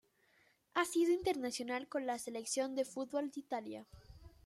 Ha 0.73 0.83
sido 0.83 1.13
internacional 1.13 1.87
con 1.87 2.07
la 2.07 2.17
Selección 2.17 2.73
de 2.73 2.85
fútbol 2.85 3.29
de 3.29 3.39
Italia. 3.39 3.87